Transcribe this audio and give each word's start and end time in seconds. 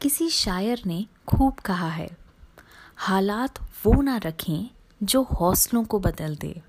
किसी 0.00 0.28
शायर 0.30 0.80
ने 0.86 1.04
खूब 1.28 1.54
कहा 1.54 1.88
है, 1.88 2.08
हालात 2.96 3.58
वो 3.84 4.00
ना 4.02 4.16
रखें 4.16 4.68
जो 5.02 5.22
हौसलों 5.22 5.82
को 5.84 5.98
बदल 5.98 6.36
दे। 6.36 6.60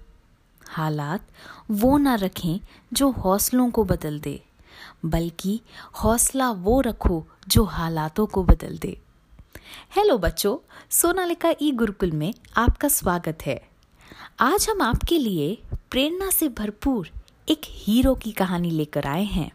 हालात 0.69 1.27
वो 1.71 1.97
ना 1.97 2.15
रखें 2.15 2.59
जो 2.93 3.09
हौसलों 3.11 3.69
को 3.69 3.83
बदल 3.83 4.19
दे, 4.19 4.41
बल्कि 5.05 5.59
हौसला 5.95 6.49
वो 6.51 6.79
रखो 6.81 7.23
जो 7.47 7.63
हालातों 7.65 8.25
को 8.25 8.43
बदल 8.43 8.77
दे। 8.77 8.97
हेलो 9.95 10.17
बच्चों, 10.17 10.57
सोनालिका 10.91 11.53
ई 11.61 11.71
गुरुकुल 11.71 12.11
में 12.11 12.33
आपका 12.57 12.87
स्वागत 12.87 13.45
है। 13.45 13.59
आज 14.39 14.67
हम 14.69 14.81
आपके 14.81 15.17
लिए 15.17 15.57
प्रेरणा 15.91 16.29
से 16.31 16.49
भरपूर 16.49 17.09
एक 17.47 17.61
हीरो 17.67 18.15
की 18.15 18.31
कहानी 18.31 18.69
लेकर 18.71 19.07
आए 19.07 19.23
हैं। 19.27 19.51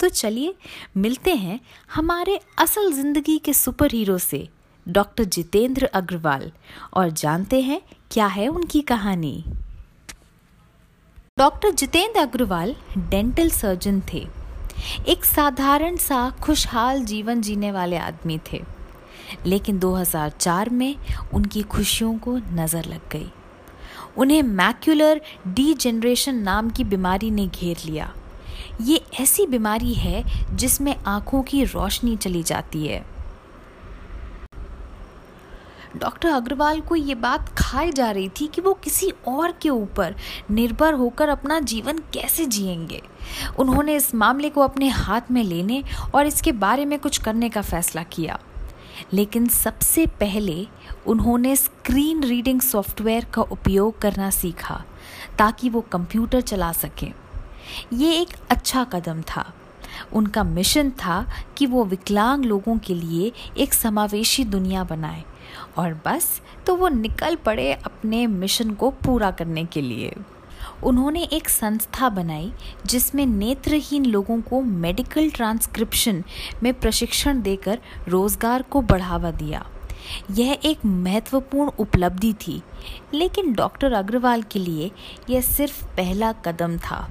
तो 0.00 0.08
चलिए, 0.08 0.54
मिलते 0.96 1.34
हैं 1.34 1.60
हमारे 1.94 2.40
असल 2.58 2.92
ज़िंदगी 2.92 3.38
के 3.38 3.52
सुपर 3.52 3.92
हीरो 3.92 4.18
से, 4.18 4.48
डॉक्टर 4.88 5.24
जितेंद्र 5.24 5.84
अग्रवाल, 5.84 6.52
और 6.94 7.10
जानते 7.10 7.60
हैं 7.60 7.82
क्या 8.10 8.26
है 8.26 8.48
उनकी 8.48 8.80
कहानी। 8.80 9.44
Doctor 11.38 11.70
Jitendra 11.70 12.20
Agarwal 12.20 12.76
dental 12.98 13.50
surgeon 13.50 14.02
थे। 14.12 14.26
एक 15.08 15.24
साधारण 15.24 15.96
सा, 15.96 16.30
खुशहाल 16.30 17.04
जीवन 17.04 17.40
जीने 17.40 17.72
वाले 17.72 17.96
आदमी 17.96 18.40
थे। 18.52 18.62
लेकिन 19.46 19.78
2004 19.78 20.70
में 20.70 20.96
उनकी 21.34 21.62
खुशियों 21.62 22.18
को 22.18 22.36
नज़र 22.36 22.84
लग 22.84 23.00
गई। 23.10 23.30
उन्हें 24.16 24.42
मैक्यूलर 24.42 25.20
डी 25.46 25.74
जनरेशन 25.74 26.34
नाम 26.34 26.70
की 26.70 26.84
बीमारी 26.84 27.30
ने 27.30 27.46
घेर 27.46 27.76
लिया। 27.86 28.14
ये 28.80 29.04
ऐसी 29.20 29.46
बीमारी 29.46 29.94
है 29.94 30.24
जिसमें 30.56 30.96
आँखों 31.06 31.42
की 31.42 31.64
रोशनी 31.64 32.16
चली 32.16 32.42
जाती 32.42 32.86
है। 32.86 33.16
डॉक्टर 35.96 36.28
अग्रवाल 36.28 36.80
को 36.80 36.96
ये 36.96 37.14
बात 37.14 37.48
खाई 37.58 37.92
जा 37.92 38.10
रही 38.10 38.28
थी 38.28 38.46
कि 38.46 38.60
वो 38.60 38.74
किसी 38.74 39.12
और 39.28 39.52
के 39.52 39.70
ऊपर 39.70 40.14
निर्भर 40.50 40.94
होकर 40.94 41.28
अपना 41.28 41.60
जीवन 41.60 41.98
कैसे 41.98 42.46
जिएँगे। 42.46 43.02
उन्होंने 43.58 43.96
इस 43.96 44.14
मामले 44.14 44.50
को 44.50 44.60
अपने 44.60 44.88
हाथ 44.88 45.20
में 45.30 45.44
लेने 45.44 45.82
और 46.14 46.26
इसके 46.26 46.52
बारे 46.52 46.84
में 46.84 46.98
कुछ 46.98 47.18
करने 47.18 47.48
का 47.48 47.62
फैसला 47.62 48.02
किया। 48.02 48.38
लेकिन 49.12 49.46
सबसे 49.46 50.06
पहले 50.06 50.66
उन्होंने 51.06 51.56
स्क्रीन 51.56 52.24
रीडिंग 52.24 52.60
सॉफ्टवेयर 52.60 53.24
का 53.24 53.42
उपयोग 53.42 53.98
करना 53.98 54.30
सीखा 54.30 54.84
ताकि 55.38 55.68
वो 55.68 55.80
कंप्यूटर 55.80 56.40
चला 56.40 56.72
सकें। 56.72 57.12
ये 57.92 58.12
एक 58.12 58.36
अच्छा 58.50 58.84
कदम 58.84 59.22
था। 59.28 59.52
उनका 60.14 60.42
मिशन 60.44 60.90
था 60.98 61.24
कि 61.56 61.66
वो 61.66 61.84
विकलांग 61.84 62.44
लोगों 62.44 62.76
के 62.78 62.94
लिए 62.94 63.32
एक 63.58 63.74
समावेशी 63.74 64.44
दुनिया 64.44 64.84
बनाए 64.84 65.24
और 65.78 65.94
बस 66.06 66.40
तो 66.66 66.74
वो 66.76 66.88
निकल 66.88 67.36
पड़े 67.36 67.72
अपने 67.74 68.26
मिशन 68.26 68.70
को 68.70 68.90
पूरा 69.04 69.30
करने 69.30 69.64
के 69.64 69.80
लिए। 69.80 70.14
उन्होंने 70.84 71.22
एक 71.22 71.48
संस्था 71.48 72.08
बनाई 72.08 72.52
जिसमें 72.86 73.24
नेत्रहीन 73.26 74.04
लोगों 74.04 74.40
को 74.40 74.60
मेडिकल 74.60 75.30
ट्रांसक्रिप्शन 75.30 76.22
में 76.62 76.72
प्रशिक्षण 76.74 77.40
देकर 77.42 77.78
रोज़गार 78.08 78.62
को 78.62 78.82
बढ़ावा 78.82 79.30
दिया। 79.32 79.64
यह 80.30 80.58
एक 80.64 80.84
महत्वपूर्ण 80.84 81.70
उपलब्धि 81.78 82.32
थी, 82.42 82.62
लेकिन 83.14 83.52
डॉक्टर 83.54 83.92
अग्रवाल 83.92 84.42
के 84.42 84.58
लिए 84.58 84.90
यह 85.30 85.40
सिर्फ़ 85.42 85.84
पहला 85.86 86.32
कदम 86.44 86.76
था। 86.80 87.06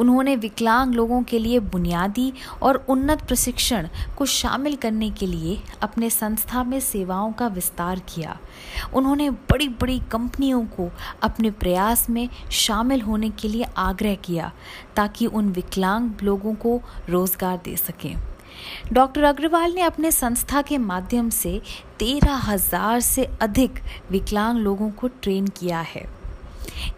उन्होंने 0.00 0.36
विकलांग 0.36 0.94
लोगों 0.94 1.22
के 1.22 1.38
लिए 1.38 1.58
बुनियादी 1.68 2.32
और 2.62 2.84
उन्नत 2.88 3.22
प्रशिक्षण 3.22 3.88
को 4.16 4.26
शामिल 4.26 4.76
करने 4.76 5.10
के 5.10 5.26
लिए 5.26 5.58
अपने 5.82 6.10
संस्था 6.10 6.64
में 6.64 6.78
सेवाओं 6.80 7.32
का 7.32 7.46
विस्तार 7.46 8.02
किया। 8.08 8.38
उन्होंने 8.94 9.30
बड़ी 9.30 9.68
बड़ी 9.80 9.98
कंपनियों 10.12 10.64
को 10.66 10.90
अपने 11.22 11.50
प्रयास 11.50 12.08
में 12.10 12.28
शामिल 12.52 13.00
होने 13.00 13.30
के 13.30 13.48
लिए 13.48 13.66
आग्रह 13.78 14.14
किया 14.24 14.52
ताकि 14.96 15.26
उन 15.26 15.48
विकलांग 15.52 16.10
लोगों 16.22 16.54
को 16.54 16.80
रोज़गार 17.08 17.60
दे 17.64 17.76
सकें। 17.76 18.16
डॉक्टर 18.92 19.24
अग्रवाल 19.24 19.72
ने 19.74 19.80
अपने 19.82 20.10
संस्था 20.10 20.60
के 20.62 20.78
माध्यम 20.78 21.30
से 21.30 21.60
तेरह 21.98 22.34
हज़ार 22.46 23.00
से 23.00 23.24
अधिक 23.42 23.78
विकलांग 24.10 24.58
लोगों 24.58 24.90
को 24.90 25.08
ट्रेन 25.22 25.46
किया 25.48 25.80
है। 25.86 26.06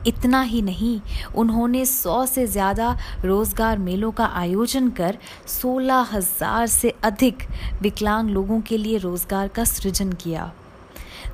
इतना 0.07 0.43
ही 0.43 0.63
नहीं, 0.63 1.01
उन्होंने 1.35 1.85
सौ 1.87 2.25
से 2.27 2.47
ज़्यादा 2.47 2.97
रोज़गार 3.25 3.79
मेलों 3.79 4.11
का 4.13 4.27
आयोजन 4.35 4.89
कर 4.91 5.19
सोलह 5.49 6.07
हज़ार 6.13 6.67
से 6.67 6.95
अधिक 7.05 7.43
विकलांग 7.83 8.31
लोगों 8.31 8.61
के 8.61 8.79
लिए 8.79 8.99
रोज़गार 8.99 9.49
का 9.49 9.65
सृजन 9.65 10.13
किया। 10.13 10.53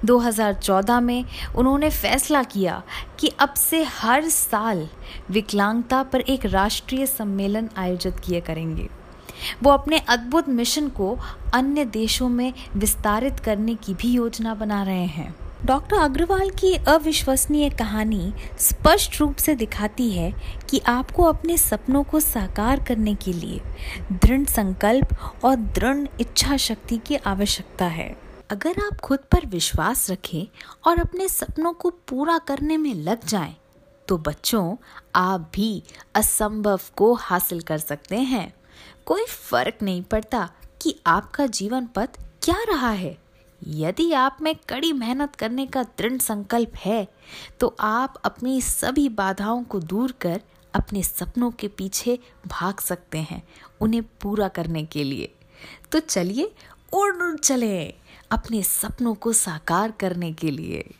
2014 0.05 1.01
में 1.01 1.25
उन्होंने 1.57 1.91
फैसला 1.91 2.43
किया 2.43 2.83
कि 3.21 3.29
अब 3.41 3.55
से 3.55 3.83
हर 3.93 4.29
साल 4.29 4.89
विकलांगता 5.31 6.03
पर 6.03 6.21
एक 6.21 6.47
राष्ट्रीय 6.47 7.07
सम्मेलन 7.07 7.69
आयोजित 7.79 8.21
किए 8.25 8.41
करेंगे। 8.41 8.89
वो 9.62 9.71
अपने 9.71 9.99
अद्भुत 10.09 10.49
मिशन 10.49 10.89
को 10.89 11.17
अन्य 11.55 11.85
देशों 11.85 12.29
में 12.29 12.53
विस्तारित 12.77 13.41
करने 13.41 13.75
की 13.75 13.95
भी 13.95 14.12
योजना 14.12 14.55
बना 14.55 14.83
रहे 14.83 15.07
हैं। 15.07 15.35
डॉक्टर 15.65 15.97
अग्रवाल 15.97 16.50
की 16.50 16.75
अविश्वसनीय 16.75 17.71
कहानी 17.71 18.33
स्पष्ट 18.59 19.21
रूप 19.21 19.37
से 19.37 19.55
दिखाती 19.55 20.11
है 20.11 20.34
कि 20.71 20.78
आपको 20.78 21.23
अपने 21.23 21.59
सपनों 21.59 22.05
को 22.05 22.21
साकार 22.21 22.81
करने 22.83 23.15
के 23.15 23.33
लिए 23.33 23.61
दृढ़ 24.12 24.47
संकल्प 24.47 25.09
और 25.45 25.56
दृढ़ 25.56 26.09
इच्छा 26.21 26.56
शक्ति 26.56 26.99
की 26.99 27.17
आवश्यकता 27.17 27.84
है। 27.84 28.17
अगर 28.50 28.71
आप 28.71 29.00
खुद 29.00 29.19
पर 29.19 29.47
विश्वास 29.47 30.11
रखें 30.11 30.47
और 30.87 30.99
अपने 30.99 31.28
सपनों 31.28 31.73
को 31.73 31.91
पूरा 31.91 32.39
करने 32.39 32.77
में 32.77 32.94
लग 32.94 33.27
जाएँ, 33.27 33.56
तो 34.09 34.19
बच्चों 34.19 34.77
आप 35.15 35.50
भी 35.55 35.83
असंभव 36.15 36.81
को 36.97 37.15
हासिल 37.15 37.61
कर 37.61 37.79
सकते 37.79 38.17
हैं। 38.17 38.55
कोई 39.06 39.25
फ़र्क 39.25 39.79
नहीं 39.83 40.03
पड़ता 40.03 40.50
कि 40.83 41.00
आपका 41.06 41.47
जीवन 41.47 41.87
पथ 41.87 42.09
क्या 42.43 42.56
रहा 42.69 42.91
है। 42.91 43.19
यदि 43.67 44.12
आप 44.12 44.39
में 44.43 44.55
कड़ी 44.69 44.93
मेहनत 44.93 45.37
करने 45.37 45.67
का 45.67 45.83
दृढ़ 45.83 46.19
संकल्प 46.19 46.73
है 46.77 47.09
तो 47.61 47.77
आप 47.81 48.15
अपनी 48.25 48.61
सभी 48.61 49.09
बाधाओं 49.09 49.65
को 49.65 49.81
दूर 49.81 50.12
कर 50.12 50.41
अपने 50.75 51.03
सपनों 51.03 51.50
के 51.50 51.69
पीछे 51.69 52.19
भाग 52.47 52.81
सकते 52.81 53.19
हैं 53.19 53.43
उन्हें 53.81 54.03
पूरा 54.03 54.49
करने 54.49 54.84
के 54.84 55.05
लिए। 55.05 55.34
तो 55.93 56.00
चलिए, 56.00 56.53
उड़ 56.93 57.17
उड़ 57.17 57.39
चले 57.39 57.95
अपने 58.31 58.62
सपनों 58.62 59.15
को 59.15 59.33
साकार 59.33 59.91
करने 59.91 60.33
के 60.33 60.50
लिए। 60.50 60.94